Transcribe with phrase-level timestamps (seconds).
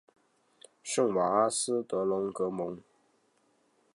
[0.81, 2.81] 圣瓦阿斯德隆格蒙。